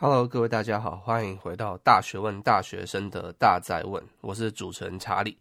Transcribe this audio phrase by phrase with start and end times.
[0.00, 5.36] Hello，各位大家好，欢迎回到大学问大学生的大在问，我是主持人查理。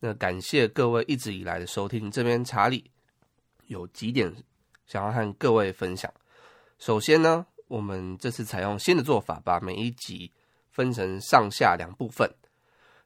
[0.00, 2.90] 那感谢各位一直以来的收听，这边查理
[3.68, 4.30] 有几点
[4.86, 6.12] 想要和各位分享。
[6.78, 10.30] 首先呢，我们这次采用新的做法，把每一集
[10.70, 12.30] 分成上下两部分，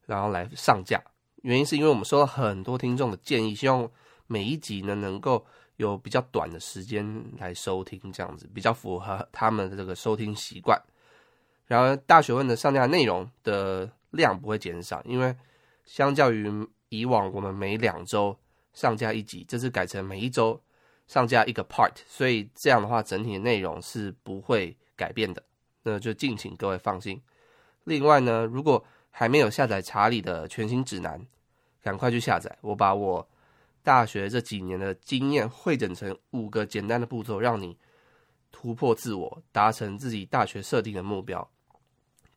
[0.07, 1.01] 然后来上架。
[1.43, 3.89] 原因是因为我们收到很多听众的建议，希望
[4.27, 5.47] 每一集呢能够
[5.81, 10.79] 有比较短的时间来收听，这样子比较符合他们的这个收听习惯。
[11.67, 15.35] 然而，大学问的上架内容的量不会减少，因为
[15.87, 16.53] 相较于
[16.91, 18.37] 以往我们每两周
[18.75, 20.61] 上架一集，这次改成每一周
[21.07, 25.43] 上架一个 part，所以这样的话整体的内容是不会改变的。
[25.83, 27.19] 那就敬请各位放心。
[27.85, 31.27] 另外呢，如果还没有下载查理的全新指南，
[31.83, 32.55] 赶快去下载。
[32.61, 33.27] 我把我
[33.83, 37.77] 大学这几年的经验汇整成五个简单的步骤，让你
[38.53, 41.51] 突破自我，达成自己大学设定的目标。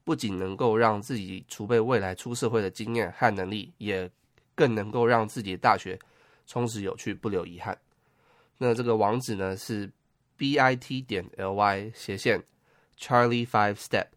[0.05, 4.09] 不仅能够让自己储备未来出社会的经验和能力，也
[4.53, 5.97] 更能够让自己的大学
[6.45, 7.77] 充实有趣，不留遗憾。
[8.58, 9.89] 那这个网址呢是
[10.38, 12.44] bit 点 ly 斜线
[12.97, 14.08] Charlie Five Step。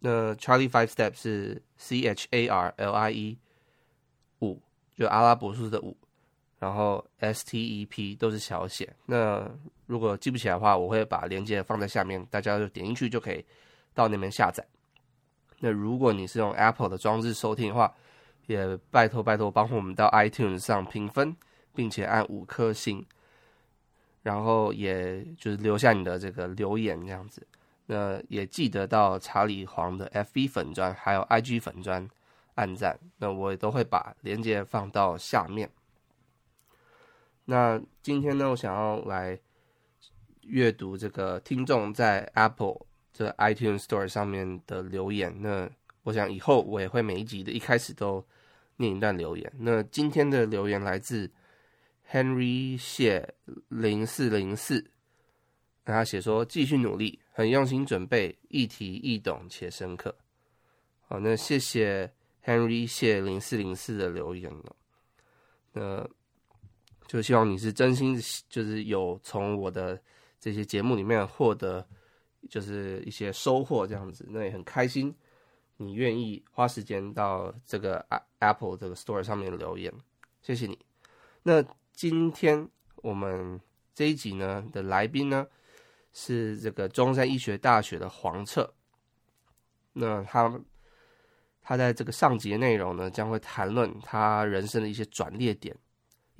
[0.00, 3.38] 那 Charlie Five Step 是 C H A R L I E
[4.40, 4.60] 五，
[4.96, 5.96] 就阿拉伯数字的五，
[6.62, 8.94] 然后 S T E P 都是小写。
[9.06, 9.50] 那
[9.86, 13.44] 如果记不起来的话，我会把链接放在下面，大家就点进去就可以
[13.92, 14.64] 到那边下载。
[15.58, 17.92] 那如果你是用 Apple 的装置收听的话，
[18.46, 21.36] 也拜托拜托帮我们到 iTunes 上评分，
[21.74, 23.04] 并且按五颗星，
[24.22, 27.44] 然后也就是留下你的这个留言这样子。
[27.86, 32.08] 那也记得到查理黄的 FB 粉砖还有 IG 粉砖
[32.54, 35.68] 按赞，那我也都会把链接放到下面。
[37.44, 39.38] 那今天呢，我想要来
[40.42, 42.86] 阅读这个听众在 Apple。
[43.14, 45.70] 这 iTunes Store 上面的留言，那
[46.02, 48.24] 我想以后我也会每一集的一开始都
[48.78, 49.52] 念一段留言。
[49.58, 51.30] 那今天的留言来自
[52.10, 53.34] Henry 谢
[53.68, 54.90] 零四零四，
[55.84, 60.16] 他写说继续努力，很用心准备，易题易懂且深刻。
[61.06, 62.10] 好，那谢谢
[62.42, 64.76] Henry 谢零四零四的留言了。
[65.74, 66.08] 那
[67.12, 68.18] 就希望你是真心，
[68.48, 70.00] 就是有从我的
[70.40, 71.86] 这些节目里面获得。
[72.50, 75.14] 就是一些收获这样子，那也很开心。
[75.76, 78.04] 你愿意花时间到这个
[78.40, 79.94] Apple 这个 Store 上面留言，
[80.40, 80.76] 谢谢你。
[81.44, 83.60] 那今天我们
[83.94, 85.46] 这一集呢的来宾呢
[86.12, 88.68] 是这个中山医学大学的黄彻。
[89.92, 90.60] 那他
[91.62, 95.76] 他在这个上集内容呢将会谈论他人生的一些转捩点，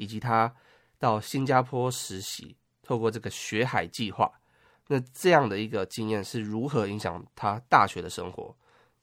[0.03, 0.53] 以及他
[0.99, 4.29] 到新加坡实习，透过这个学海计划。
[4.89, 8.53] 那这样的一个经验是如何影响他大学的生活？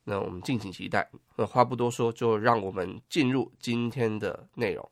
[0.04, 1.10] 那我们敬请期待。
[1.38, 4.90] 那话不多说，就让我们进入今天的内容。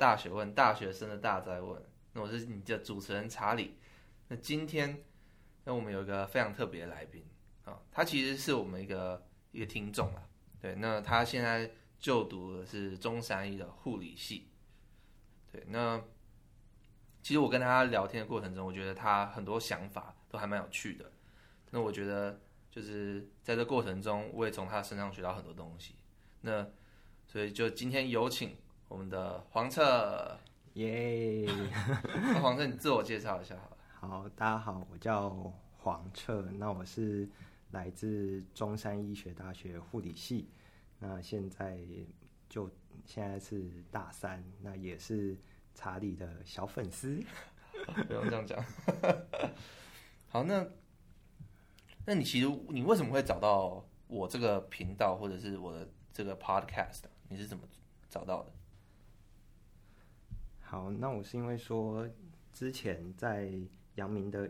[0.00, 1.78] 大学问，大学生的大哉问。
[2.14, 3.76] 那我是你的主持人查理。
[4.28, 5.04] 那今天，
[5.64, 7.22] 那我们有一个非常特别的来宾
[7.66, 9.22] 啊，他其实是我们一个
[9.52, 10.22] 一个听众啊。
[10.58, 14.48] 对，那他现在就读的是中山医的护理系。
[15.52, 16.02] 对，那
[17.20, 21.12] 其实我跟他聊天的过程中，我觉得他很多想法都还蛮有趣的。
[21.72, 22.40] 那我觉得
[22.70, 25.96] 就是在这过程中，我也从他身上学到很多东西。
[26.40, 26.66] 那
[27.26, 28.56] 所以就今天有请。
[28.90, 30.36] 我们的黄彻，
[30.74, 31.46] 耶！
[32.20, 33.76] 那黄彻，你自我介绍一下好了。
[34.00, 35.30] 好，大家好，我叫
[35.78, 37.26] 黄彻，那我是
[37.70, 40.50] 来自中山医学大学护理系，
[40.98, 41.78] 那现在
[42.48, 42.68] 就
[43.06, 45.36] 现在是大三，那也是
[45.72, 47.22] 查理的小粉丝，
[48.08, 48.58] 不用这样讲。
[50.26, 50.66] 好，那
[52.06, 57.02] 那你其实你为什么会找到我这个频道或者是我的这个 podcast？
[57.28, 57.62] 你是怎么
[58.08, 58.50] 找到的？
[60.70, 62.08] 好，那我是因为说，
[62.52, 63.52] 之前在
[63.96, 64.48] 阳明的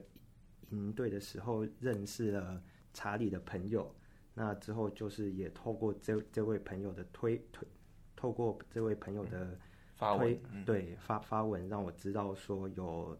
[0.68, 2.62] 营队的时候认识了
[2.92, 3.90] 查理的朋友，
[4.34, 7.66] 那之后就是也透过这这位朋友的推推，
[8.14, 9.58] 透过这位朋友的推
[9.96, 13.18] 发文，对发发文让我知道说有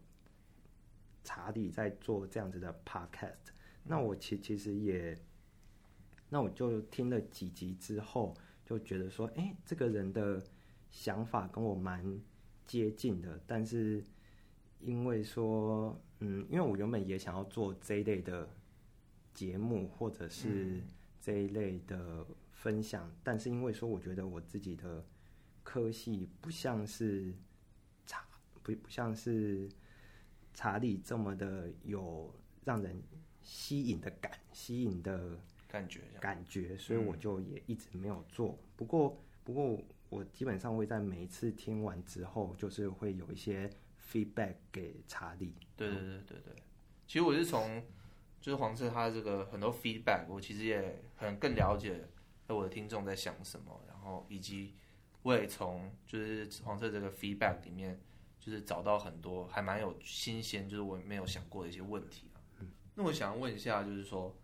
[1.24, 3.48] 查理在做这样子的 podcast，
[3.82, 5.16] 那我其其实也，
[6.28, 8.36] 那我就听了几集之后。
[8.62, 10.40] 就觉得说，哎，这个人的
[10.90, 12.20] 想法跟我蛮
[12.70, 14.00] 接近的，但是
[14.78, 18.48] 因为说，嗯，因为我原本也想要做这一类的
[19.34, 20.80] 节目，或者是
[21.20, 25.04] 这一类的分享，嗯、但是因为说，我觉得我自己的
[25.64, 27.34] 科系不像是
[28.06, 28.24] 查，
[28.62, 29.68] 不不像是
[30.54, 32.32] 查理这么的有
[32.64, 33.02] 让人
[33.42, 38.50] 吸引的感，吸引的感觉，感觉，所以我就也一直没有做。
[38.50, 39.82] 嗯、不过，不过。
[40.10, 43.70] 我基本上会在每一次听完之后，就是会有一些
[44.12, 45.54] feedback 给查理。
[45.76, 46.54] 对对对对对，
[47.06, 47.82] 其实我是从
[48.40, 52.06] 就是黄色他这个很多 feedback，我其实也很更了解
[52.48, 54.74] 我的听众在想什么，然后以及
[55.22, 58.00] 我也从就是黄色这个 feedback 里面，
[58.40, 62.42] 就是找到很多还蛮有新鲜，就是我没有想过的一些问题啊。
[62.58, 64.36] 嗯，那我想要问一下，就是说。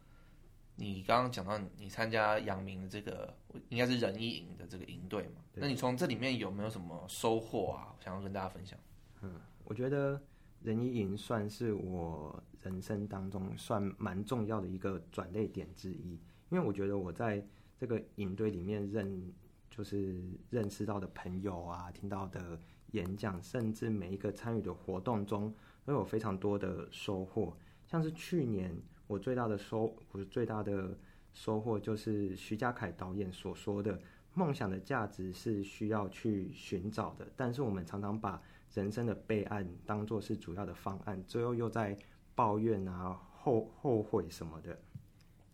[0.78, 3.34] 你刚刚讲到你参加阳明的这个，
[3.70, 5.40] 应该是仁义营的这个营队嘛？
[5.54, 7.96] 那你从这里面有没有什么收获啊？
[7.98, 8.78] 想要跟大家分享。
[9.22, 10.20] 嗯，我觉得
[10.62, 16.20] 仁义营算是我人生当中算蛮重要的一个转捩点之一，
[16.50, 17.42] 因为我觉得我在
[17.78, 19.32] 这个营队里面认
[19.70, 22.60] 就是认识到的朋友啊，听到的
[22.92, 25.54] 演讲，甚至每一个参与的活动中，
[25.86, 27.56] 都有非常多的收获，
[27.86, 28.76] 像是去年。
[29.06, 30.96] 我最大的收，我最大的
[31.32, 34.00] 收获就是徐家凯导演所说的
[34.34, 38.42] “梦想的价值是需要去寻找的”，但是我们常常把
[38.74, 41.96] 人生的备案当作是主要的方案，最后又在
[42.34, 44.78] 抱怨啊、后后悔什么的。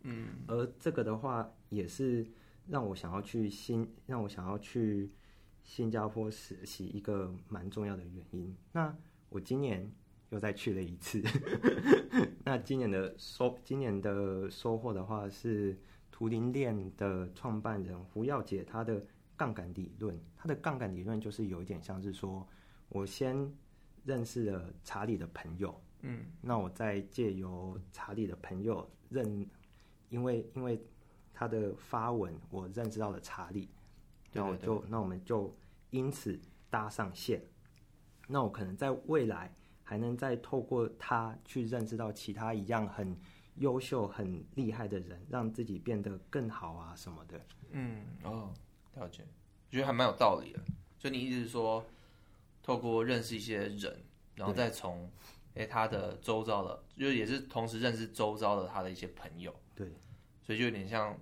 [0.02, 2.26] 嗯，而这个的话，也是
[2.66, 5.10] 让我想要去新，让我想要去
[5.62, 8.56] 新加坡实习一个蛮重要的原因。
[8.72, 8.96] 那
[9.28, 9.92] 我今年。
[10.32, 11.22] 又再去了一次，
[12.42, 15.78] 那今年的收今年的收获的话是
[16.10, 19.04] 图灵链的创办人胡耀杰他的
[19.36, 22.48] 杠杆理论，他的杠杆理论就是有一点像是说，
[22.88, 23.52] 我先
[24.06, 29.46] 认识了查理的朋友，嗯，那我再借由查理的朋友认，
[30.08, 30.82] 因为因为
[31.34, 33.68] 他的发文，我认识到了查理，
[34.32, 35.54] 那我就那我们就
[35.90, 36.40] 因此
[36.70, 37.42] 搭上线，
[38.28, 39.54] 那我可能在未来。
[39.92, 43.14] 还能再透过他去认识到其他一样很
[43.56, 47.38] 优秀、很厉害的人，让自己变得更好啊什么的。
[47.72, 48.54] 嗯，哦，
[48.94, 49.22] 了解，
[49.68, 50.60] 我觉得还蛮有道理的。
[50.98, 51.84] 所以你意思是说，
[52.62, 54.02] 透过认识一些人，
[54.34, 55.12] 然后再从
[55.56, 59.54] 哎他的周遭的，就也是同时认识周遭的他的一些朋友。
[59.74, 59.86] 对，
[60.40, 61.14] 所以就有点像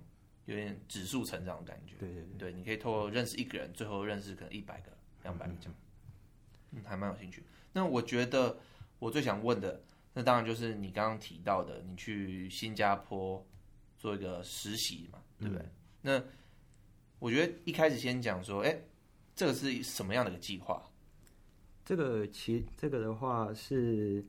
[0.45, 1.97] 有点指数成长的感觉。
[1.99, 5.75] 对对对，对，你可以透过认识一个人，最后认识可能一百个、两百个这样。
[6.69, 7.43] 嗯，还蛮有兴趣。
[7.73, 8.57] 那我觉得
[8.99, 9.81] 我最想问的，
[10.13, 13.41] 那当然就是你刚刚提到的，你去新加坡
[13.97, 15.63] 做一个实习嘛，对不对？
[15.63, 15.71] 嗯、
[16.01, 16.23] 那
[17.19, 18.77] 我觉得一开始先讲说，哎，
[19.35, 20.83] 这个是什么样的一个计划？
[21.85, 24.23] 这个其这个的话是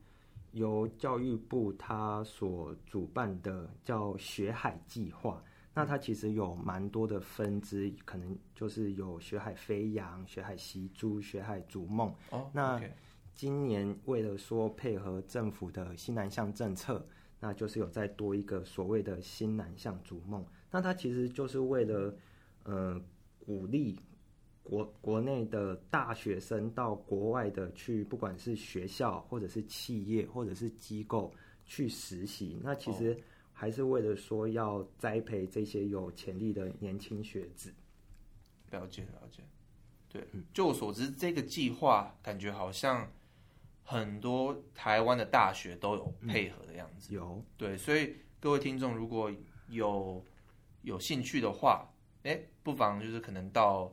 [0.53, 5.43] 由教育部他所主办的，叫学海计划。
[5.75, 12.15] 那它其实有蛮多的分支，可能就是有学海飞扬、学海习珠、学海逐梦。
[12.31, 12.79] 哦，那。
[12.79, 12.91] Okay.
[13.35, 17.05] 今年为了说配合政府的新南向政策，
[17.41, 20.45] 那就是有再多一个所谓的新南向逐梦。
[20.71, 22.15] 那它其实就是为了，
[22.63, 23.03] 呃，
[23.45, 23.99] 鼓励
[24.63, 32.61] 国国内的大学生到国外的去，不管是学校或者是企业或者是机构去实习。
[32.63, 33.19] 那其实
[33.53, 37.73] 还是为了说要栽培这些有潜力的年轻学子。
[38.71, 39.43] 了解了解，
[40.09, 43.11] 对，就我所知，这个计划感觉好像。
[43.85, 49.31] 很多台湾的大学都有配合的样子，嗯、有对，所以各位听众如果
[49.69, 50.25] 有
[50.83, 51.87] 有兴趣的话，
[52.23, 53.93] 哎，不妨就是可能到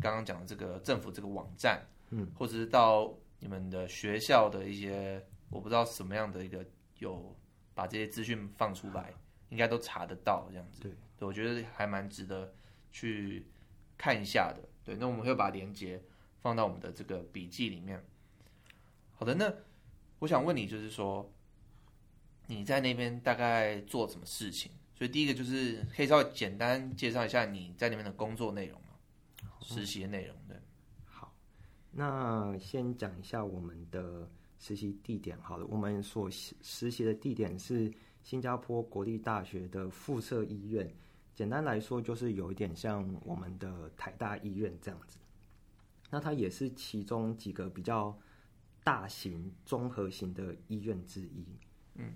[0.00, 6.64] 刚刚讲的这个政府这个网站，嗯，或者是到你们的学校的一些，我不知道什么样的一个
[6.98, 7.34] 有
[7.72, 9.14] 把这些资讯放出来，
[9.48, 10.82] 应该都查得到这样子。
[10.82, 12.52] 对，对，我觉得还蛮值得
[12.90, 13.46] 去
[13.96, 14.68] 看一下的。
[14.84, 16.02] 对，那我们会把链接
[16.40, 18.04] 放到我们的这个笔记里面。
[19.20, 19.52] 好的，那
[20.18, 21.30] 我想问你，就是说
[22.46, 24.72] 你在那边大概做什么事情？
[24.94, 28.86] 所以第一个就是可以稍微简单介绍一下你在那边的工作内容吗？
[29.60, 30.56] 实习的内容，对。
[31.04, 31.34] 好，
[31.90, 34.26] 那先讲一下我们的
[34.58, 35.38] 实习地点。
[35.42, 40.90] 好了，我们所实习的地点是新加坡国立大学的附设医院。
[41.34, 45.18] 简单来说，就是有一点像我们的台大医院这样子。
[46.08, 48.18] 那它也是其中几个比较。
[48.90, 51.46] 大型综合型的医院之一，
[51.94, 52.12] 嗯，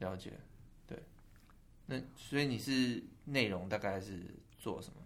[0.00, 0.38] 了解，
[0.86, 1.02] 对，
[1.86, 4.20] 那所以你是内容大概是
[4.58, 5.00] 做什么？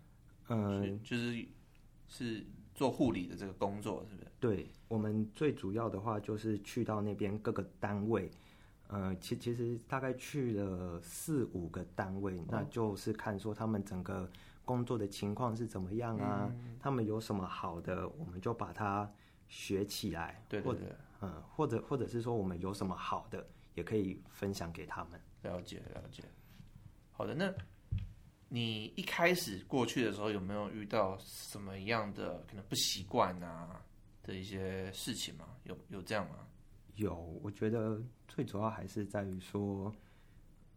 [0.48, 1.46] 嗯，就是
[2.08, 2.44] 是
[2.74, 4.28] 做护理的这个工作，是不是？
[4.40, 8.28] 对，我们最主要的话就是去到那边各个单位，
[8.88, 14.28] 呃，其其实大概去了四五个单位，哦，那就是看说他们整个
[14.64, 19.08] 工作的情况是怎么样啊，嗯，他们有什么好的，我们就把它
[19.48, 25.20] 学起来，对对对，嗯，或者或者是说我们有什么好的，也可以分享给他们。
[25.42, 26.22] 了解了解，
[27.12, 27.52] 好的，那
[28.48, 33.80] 你一开始过去的时候有没有遇到什么样的可能不习惯啊
[34.22, 35.46] 的一些事情吗？
[35.64, 36.46] 有有这样吗？
[36.96, 39.94] 有，我觉得最主要还是在于说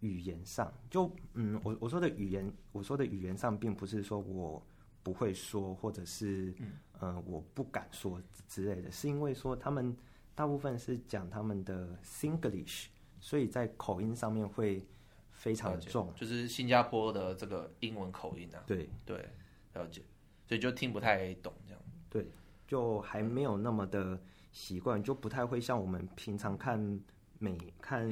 [0.01, 4.63] 语言上，就嗯，我我说的语言，我说的语言上，并不是说我
[5.01, 6.54] 不会说，或者是
[7.01, 9.96] 嗯、呃、我不敢说之类的，是因为说他们
[10.34, 12.88] 大部分是讲他们的 Singlish。
[13.24, 14.84] 所以在口音上面会
[15.31, 18.63] 非常重，就是新加坡的这个英文口音啊。
[18.65, 19.29] 对对，
[19.75, 20.01] 了解，
[20.48, 21.79] 所以就听不太懂这样。
[22.10, 22.31] 对，
[22.67, 24.20] 就还没有那么的
[24.51, 27.00] 习惯，就不太会像我们平常看
[27.38, 28.10] 美看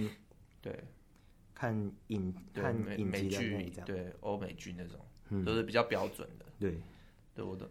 [0.62, 0.80] 对
[1.56, 1.74] 看
[2.10, 6.46] 影看影集的那种，对欧美剧那种，嗯，都是比较标准的。
[6.60, 6.80] 对，
[7.34, 7.68] 对我的，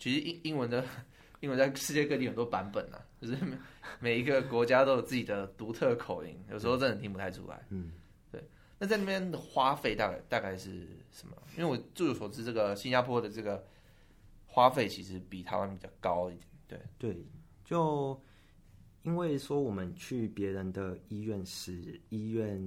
[0.00, 0.84] 其实英英文的。
[1.42, 3.56] 英文在世界各地很多版本啊，就是每
[3.98, 7.64] 每一个国家都有自己的独特口音，有时候真的听不太出来。
[7.70, 7.92] 嗯，
[8.30, 8.44] 对。
[8.78, 11.34] 那在那边的花费大概大概是什么？
[11.56, 13.64] 因为我据我所知，这个新加坡的这个
[14.44, 16.46] 花费其实比台湾比较高一点。
[16.68, 17.24] 对对，
[17.64, 18.22] 就
[19.00, 22.60] 因为说我们去别人的医院实医院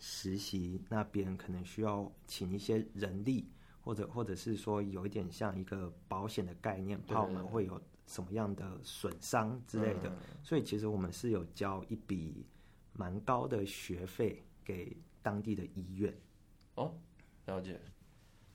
[0.00, 3.46] 实习，那边可能需要请一些人力。
[3.86, 10.12] 或者或者是说有一点像一个保险的概念，怕我们会有什么样的损伤之类的，
[10.42, 12.44] 所以其实我们是有交一笔
[12.94, 16.12] 蛮高的学费给当地的医院。
[16.74, 16.92] 哦，
[17.44, 17.80] 了解。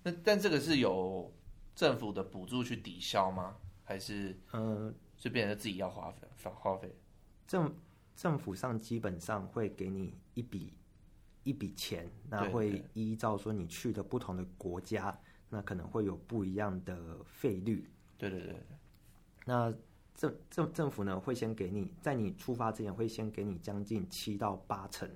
[0.04, 1.34] 那但这个是有
[1.74, 3.56] 政府的补助去抵消吗？
[3.86, 6.94] 还是嗯，就变成自己要花费花费？
[7.48, 7.74] 政
[8.18, 10.74] 政府上基本上会给你一笔。
[11.44, 15.18] 一笔钱，那会依照说你去的不同的国家，
[15.50, 17.90] 那可能会有不一样的费率。
[18.18, 18.56] 对对对，
[19.46, 19.74] 那
[20.14, 25.10] 政政政府呢，会先给你，在你出发之前会先给你将近七到八成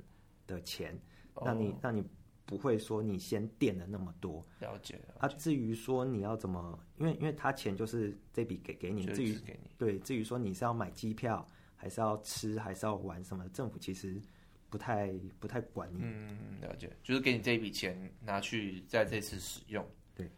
[0.48, 1.00] 的钱，
[1.44, 2.04] 让你让你
[2.46, 4.44] 不会说你先垫了那么多。
[4.60, 5.00] 了解。
[5.20, 9.38] 啊，至于说你要怎么，因为因为他钱就是这笔给给你，至于
[9.78, 14.20] 对，至于说你是要买机票，还是要吃，还是要玩什么，政府其实。
[14.70, 20.30] 不太不太管你，嗯，了解，就是给你这一笔钱拿去在这次使用，对，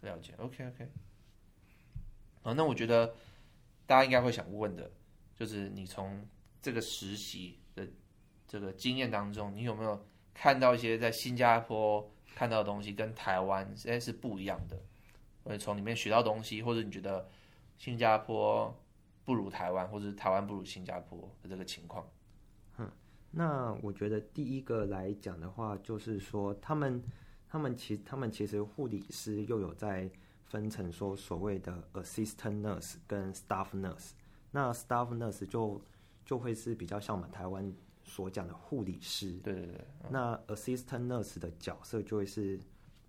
[0.00, 0.88] 了解，OK OK。
[2.42, 3.14] 啊，那我觉得
[3.86, 4.90] 大家应该会想问的，
[5.34, 6.26] 就是你从
[6.60, 7.86] 这个实习的
[8.46, 14.82] 这个经验当中，你有没有看到一些在新加坡看到的东西跟台湾实在是不一样的？
[15.44, 17.28] 或者从里面学到东西，或者你觉得
[17.76, 18.74] 新加坡
[19.24, 22.06] 不如台湾，或者是台湾不如新加坡的这个情况？
[23.36, 27.02] 那我觉得第一个来讲的话，就是说他们，
[27.48, 30.08] 他们其他们其实护理师又有在
[30.46, 34.10] 分成说所谓的 assistant nurse 跟 staff nurse。
[34.52, 35.80] 那 staff nurse 就
[36.24, 37.72] 就会是比较像我们台湾
[38.04, 39.32] 所讲的护理师。
[39.42, 39.84] 对对对。
[40.10, 42.58] 那 assistant nurse 的角色就会是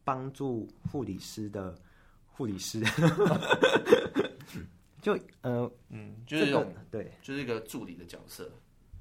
[0.03, 1.77] 帮助护理师的
[2.25, 2.81] 护理师。
[5.01, 6.51] 就呃嗯，就是
[6.89, 8.49] 对，就是一个助理的角色。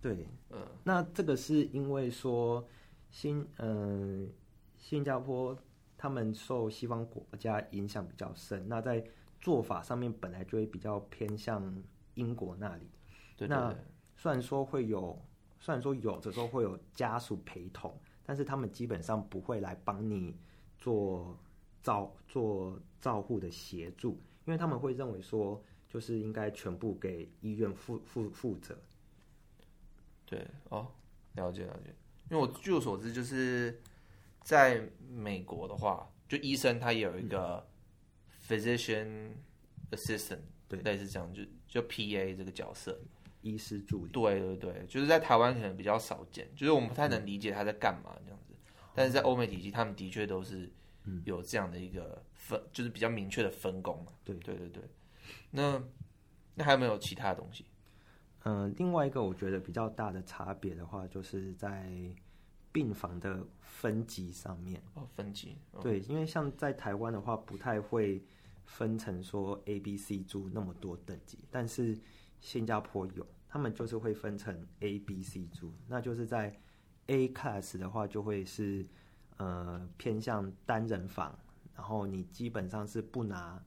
[0.05, 2.63] 对，嗯，那这个是因为说
[3.11, 4.29] 新，嗯、呃，
[4.77, 5.57] 新加坡
[5.97, 9.03] 他们受西方国家影响比较深，那在
[9.41, 11.83] 做法上面本来就会比较偏向
[12.17, 12.87] 英国那里。
[13.35, 13.75] 对，对，对，那
[14.15, 15.19] 虽然说会有，
[15.59, 20.37] 虽然说有的时候会有家属陪同，但是他们基本上不会来帮你
[20.77, 21.35] 做
[21.83, 28.77] 照做照护的协助，因为他们会认为说，就是应该全部给医院负负负责。
[30.35, 30.89] 对哦，
[31.35, 31.95] 了解了解。
[32.31, 33.81] 因为我据我所知，就是
[34.43, 37.67] 在美国的话，就医生他也有一个
[38.49, 39.33] physician
[39.91, 42.99] assistant，对，类似这样，就就 PA 这个角色，
[43.43, 44.11] 医师助理。
[44.11, 48.55] 对对对，就是在台湾可能比较少见，就是我们不太能理解他在干嘛这样子。
[48.95, 50.73] 但是在欧美体系，他们的确都是
[51.25, 54.05] 有这样的一个分，就是比较明确的分工。
[54.25, 54.83] 对对对对。
[55.51, 55.83] 那
[56.55, 57.67] 那还有没有其他的东西？
[58.45, 61.91] 嗯、呃，另外一个我觉得比较大的差别的话，就是在
[62.73, 64.83] 病房的分级上面。
[64.95, 65.57] 哦，分级。
[65.73, 68.23] 哦、对，因为像在台湾的话，不太会
[68.65, 71.99] 分成说 A、B、C 住那么多等级，但是
[72.41, 75.73] 新加坡有，他们就是会分成 A、B、C 住。
[75.87, 76.55] 那就是在
[77.07, 78.85] A class 的话，就会是
[79.37, 81.39] 呃偏向单人房，
[81.75, 83.63] 然后你基本上是不拿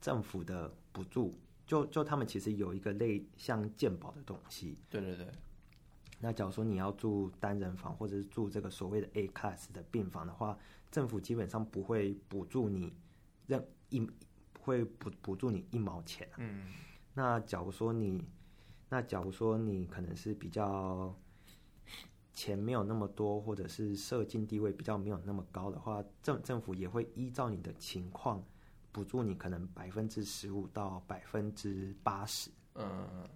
[0.00, 4.76] 政府的补助，就就他们其实有一个类像鉴宝的东西。
[4.88, 5.28] 对对对。
[6.18, 10.58] 那假如说你要住单人房，或者是住这个所谓的 A class 的病房的话，
[10.90, 12.92] 政府基本上不会补助你
[13.46, 14.04] 任一
[14.58, 16.28] 会补补助你一毛钱。
[16.38, 16.72] 嗯。
[17.14, 18.24] 那假如说你，
[18.88, 21.14] 那假如说你可能是比较
[22.32, 28.42] 钱没有那么多，或者是社经地位比较没有那么高的话，政政府也会依照你的情况
[28.92, 32.50] 补助你可能百分之十五到百分之八十。
[32.74, 33.28] 嗯。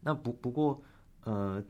[0.00, 0.82] 那不不过
[1.24, 1.64] 呃。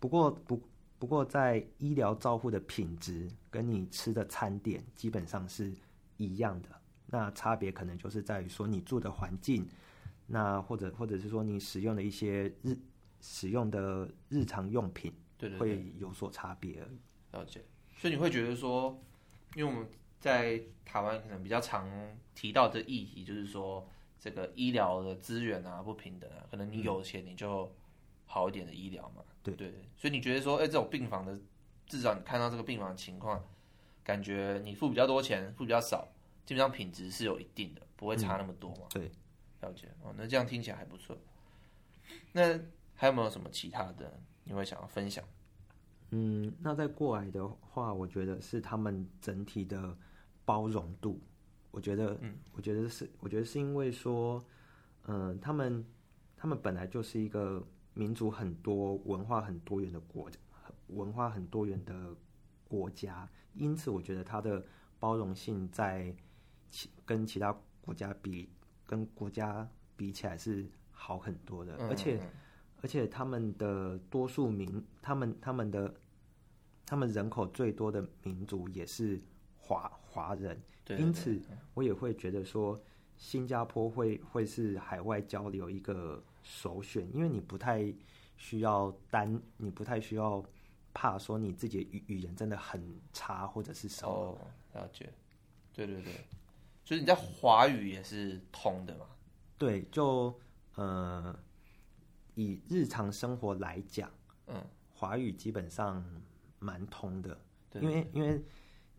[0.00, 0.60] 不过不
[0.98, 5.72] 不过，在医疗照护的品质跟你吃的餐点基本上是
[6.16, 6.68] 一样的。
[7.06, 9.64] 那差别可能就是在于说你住的环境，
[10.26, 12.76] 那或者或者是说你使用的一些日
[13.20, 16.98] 使用的日常用品，对对，会有所差别而已。
[17.30, 17.64] 了解。
[17.96, 19.00] 所以你会觉得说，
[19.54, 19.88] 因为我们
[20.22, 21.90] 在台湾可能比较常
[22.32, 23.84] 提到的议题，就是说
[24.20, 27.68] 这个医疗的资源啊不平等啊，可能你有钱你就
[28.24, 29.24] 好一点的医疗嘛。
[29.42, 31.36] 对对，所以你觉得说，哎，这种病房的，
[31.88, 33.44] 至少你看到这个病房的情况，
[34.04, 36.06] 感觉你付比较多钱，付比较少，
[36.46, 38.82] 基本上品质是有一定的，不会差那么多嘛？
[38.82, 39.10] 嗯、对，
[39.62, 41.18] 了解哦，那这样听起来还不错。
[42.30, 42.60] 那
[42.94, 45.24] 还有没有什么其他的你会想要分享？
[46.10, 49.96] 嗯，那在过来的话，我觉得是他们整体的
[50.44, 51.20] 包容度，
[51.70, 54.42] 我觉得，嗯，我觉得是，我觉得是因为说，
[55.06, 55.84] 嗯、呃，他们
[56.36, 57.64] 他们本来就是一个。
[57.94, 60.26] 民族很多、文化很多元的国，
[60.86, 62.16] 文化很多元的
[62.66, 64.64] 国家，因此我觉得它的
[64.98, 66.16] 包容性在
[66.70, 68.48] 其跟其他国家比，
[68.86, 71.76] 跟国家比起来是好很多的。
[71.86, 72.18] 而且，
[72.80, 75.94] 而且他们的多数民，他们他们的
[76.86, 79.20] 他们人口最多的民族也是
[79.62, 80.60] 华华人，
[80.98, 81.40] 因此
[81.72, 82.78] 我也会觉得说，
[83.16, 86.22] 新加坡会会是海外交流一个。
[86.44, 87.94] 首选，因为你不太
[88.36, 90.44] 需要单，你不太需要
[90.92, 94.10] 怕说你自己的语语言真的很差或者是什么。
[94.12, 94.38] 哦，
[94.74, 95.08] 了解。
[95.72, 96.12] 对对对，
[96.84, 99.06] 所以你在华语也是通的嘛？
[99.56, 100.36] 对，就
[100.74, 101.38] 呃，
[102.34, 104.10] 以日常生活来讲，
[104.48, 104.60] 嗯，
[104.92, 106.04] 华语基本上
[106.58, 107.40] 蛮通的。
[107.70, 108.42] 对，因为因为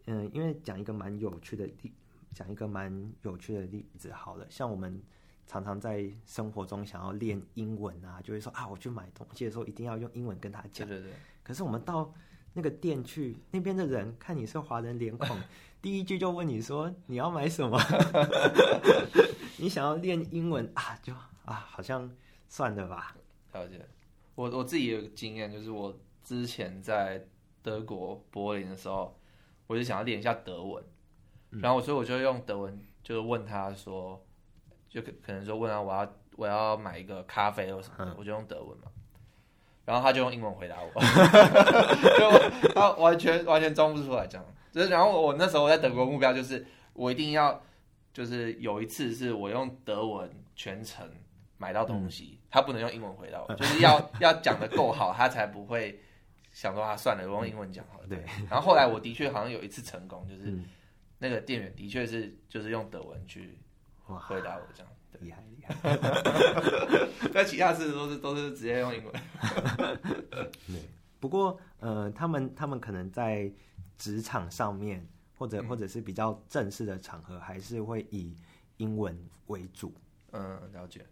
[0.05, 1.93] 嗯、呃，因为讲一个蛮有趣的例，
[2.33, 5.01] 讲一个蛮有趣的例子好了，像我们。
[5.45, 10.87] 常常在生活中想要练英文啊，就会说啊，我去买东西的时候一定要用英文跟他讲。
[10.87, 11.13] 对对对。
[11.43, 12.11] 可是我们到
[12.53, 15.37] 那个店去，那边的人看你是华人脸孔，
[15.81, 17.77] 第一句就问你说你要买什么？
[19.59, 21.13] 你想要练英文啊，就
[21.43, 22.09] 啊，好像
[22.47, 23.13] 算了吧。
[23.51, 23.85] 了解。
[24.35, 27.27] 我我自己有个经验，就是我之前在
[27.61, 29.19] 德国柏林的时候，
[29.73, 30.83] 我就想要练一下德文，
[31.51, 34.23] 嗯、然后所以我就用德文就是问他说。
[34.93, 38.83] 就可可能说问他我要我要买一个咖啡或什么的，我就用德文嘛，
[39.85, 41.01] 然后他就用英文回答我，
[42.61, 44.45] 就他完全完全装不出来这样。
[44.71, 47.59] 就是然后我那时候我在德国目标就是我一定要
[48.13, 51.09] 就是有一次是我用德文全程
[51.57, 55.99] 买到东西，他不能用英文回答我，就是要要讲的够好，他才不会
[56.53, 58.07] 想说啊算了，我用英文讲好了。
[58.07, 58.23] 对。
[58.49, 60.57] 然后后来我的确好像有一次成功，就是
[61.19, 63.57] 那个店员的确是就是用德文去。
[64.05, 65.73] 回答我这样，厉害厉害。
[67.33, 69.13] 那其他事都是都是直接用英文。
[70.67, 70.89] 对，
[71.21, 73.51] 不过呃，他们他们可能在
[73.97, 78.35] 职场上面，或者或者是比较正式的场合，还是会以
[78.77, 79.93] 英文为主。
[80.31, 81.03] 嗯，了解。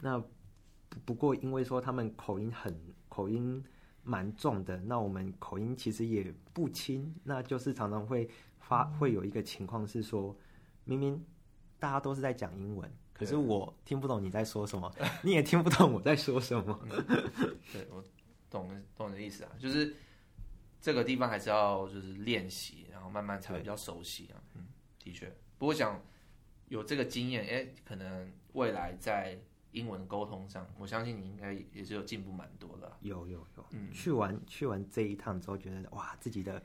[0.00, 0.22] 那
[1.04, 2.74] 不过因为说他们口音很
[3.08, 3.62] 口音
[4.04, 8.28] 蛮重的，那我们口音其实也不轻，那就是常常会
[8.60, 10.36] 发会有一个情况是说，
[10.84, 11.24] 明明。
[11.80, 14.90] 大家都是在讲英文，可是我听不懂你在说什么，
[15.22, 16.80] 你也听不懂我在说什么。
[17.70, 18.02] 对， 我
[18.48, 19.94] 懂懂你的意思啊，就是
[20.80, 24.40] 这个地方还是要就是练习，然后慢慢才会比较熟悉啊。
[24.54, 24.66] 嗯，
[24.98, 25.30] 的确。
[25.58, 26.00] 不过想
[26.68, 29.38] 有这个经验，哎、欸，可能未来在
[29.74, 32.96] 英文沟通上，我相信你应该也是有进步蛮多的。
[33.02, 36.62] 有有有，嗯，去完去完这一趟之后，觉得哇，自己的。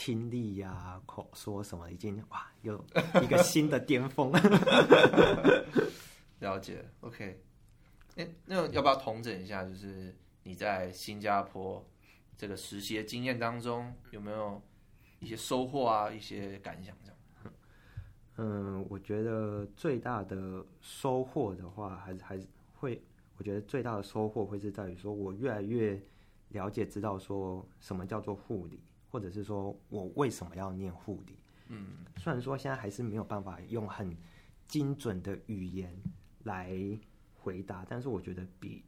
[0.00, 2.86] 听力呀、啊，口说什么已经哇，有
[3.20, 4.30] 一个新的巅峰。
[6.38, 7.42] 了解，OK。
[8.14, 9.64] 欸、那要不要统整一下？
[9.64, 11.84] 就是你在新加坡
[12.36, 14.62] 这个实习的经验当中，有没有
[15.18, 16.08] 一些收获啊？
[16.08, 17.17] 一些感想这样？
[18.38, 23.00] 嗯，我觉得最大的收获的话，还是还是会，
[23.36, 26.02] 我觉得最大的收获会是在于说，我越来越
[26.48, 28.80] 了解，知道说什么叫做护理。
[29.10, 31.38] 或者是说我为什么要念护理？
[31.68, 34.14] 嗯，虽然说现在还是没有办法用很
[34.66, 35.90] 精准的语言
[36.44, 36.78] 来
[37.34, 38.84] 回答，但是我觉得比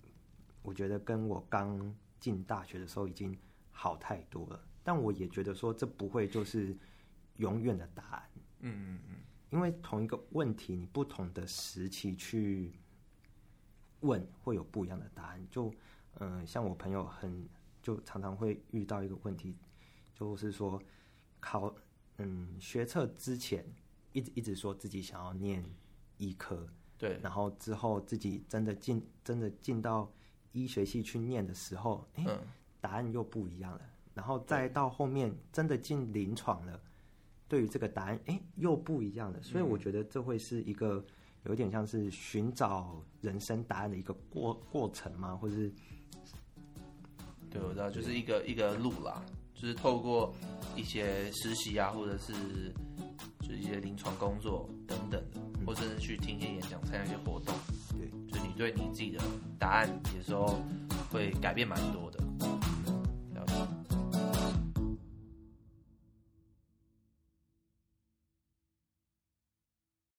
[0.60, 3.34] 我觉得跟我刚进大学的时候已经
[3.72, 4.62] 好太多了。
[4.84, 6.76] 但我也觉得说这不会就是
[7.38, 8.22] 永远的答案。
[8.60, 9.16] 嗯嗯嗯，
[9.50, 12.72] 因为同一个问题，你不同的时期去
[14.00, 15.46] 问，会有不一样的答案。
[15.50, 15.72] 就
[16.14, 17.48] 嗯、呃，像我朋友很
[17.82, 19.56] 就常常会遇到一个问题，
[20.14, 20.80] 就是说
[21.40, 21.74] 考
[22.18, 23.64] 嗯学测之前
[24.12, 25.64] 一直一直说自己想要念
[26.16, 30.10] 医科，对，然后之后自己真的进真的进到
[30.52, 32.38] 医学系去念的时候，哎、欸，
[32.80, 33.80] 答案又不一样了。
[34.12, 36.80] 然后再到后面真的进临床了，
[37.50, 39.42] 对于这个答案，哎，又不一样了。
[39.42, 41.04] 所以我觉得这会是一个
[41.46, 45.34] 有点像是寻找人生答案的一个过过程吗？
[45.34, 45.72] 或者是？
[47.50, 49.20] 对，我知道，就是一个一个路啦，
[49.52, 50.32] 就是透过
[50.76, 52.32] 一些实习啊，或者是
[53.40, 57.52] 就是一些临床工作等等的，或者是去听一些演讲、参加一些活动。
[57.98, 59.20] 对，就你对你自己的
[59.58, 60.62] 答案，有时候
[61.10, 62.19] 会改变蛮多的。